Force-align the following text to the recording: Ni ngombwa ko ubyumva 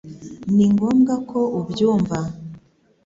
Ni 0.55 0.65
ngombwa 0.73 1.13
ko 1.29 1.39
ubyumva 1.59 2.17